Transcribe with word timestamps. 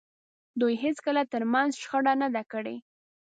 دوی 0.59 0.73
هېڅکله 0.83 1.21
تر 1.33 1.43
منځ 1.53 1.71
شخړه 1.81 2.13
نه 2.21 2.27
ده 2.35 2.43
کړې. 2.51 2.75